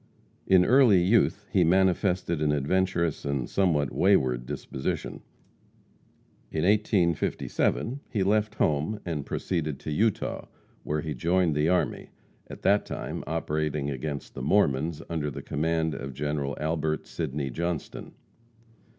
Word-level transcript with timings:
In 0.47 0.65
early 0.65 0.99
youth 1.03 1.45
he 1.51 1.63
manifested 1.63 2.41
an 2.41 2.51
adventurous 2.51 3.23
and 3.23 3.47
somewhat 3.47 3.91
wayward 3.91 4.47
disposition. 4.47 5.21
In 6.51 6.63
1857 6.63 7.99
he 8.09 8.23
left 8.23 8.55
home 8.55 8.99
and 9.05 9.27
proceeded 9.27 9.79
to 9.81 9.91
Utah, 9.91 10.47
where 10.81 11.01
he 11.01 11.13
joined 11.13 11.53
the 11.55 11.69
army, 11.69 12.09
at 12.47 12.63
that 12.63 12.83
time 12.83 13.23
operating 13.27 13.91
against 13.91 14.33
the 14.33 14.41
Mormons 14.41 15.03
under 15.07 15.29
the 15.29 15.43
command 15.43 15.93
of 15.93 16.15
General 16.15 16.57
Albert 16.59 17.05
Sydney 17.05 17.51
Johnston. 17.51 18.15